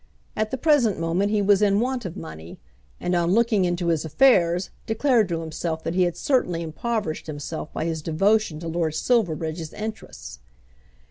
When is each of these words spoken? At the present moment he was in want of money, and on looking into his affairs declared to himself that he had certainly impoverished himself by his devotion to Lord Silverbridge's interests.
At 0.35 0.49
the 0.49 0.57
present 0.57 0.99
moment 0.99 1.29
he 1.29 1.43
was 1.43 1.61
in 1.61 1.79
want 1.79 2.05
of 2.05 2.17
money, 2.17 2.59
and 2.99 3.13
on 3.15 3.29
looking 3.33 3.65
into 3.65 3.89
his 3.89 4.03
affairs 4.03 4.71
declared 4.87 5.29
to 5.29 5.41
himself 5.41 5.83
that 5.83 5.93
he 5.93 6.05
had 6.05 6.17
certainly 6.17 6.63
impoverished 6.63 7.27
himself 7.27 7.71
by 7.71 7.85
his 7.85 8.01
devotion 8.01 8.59
to 8.61 8.67
Lord 8.67 8.95
Silverbridge's 8.95 9.73
interests. 9.73 10.39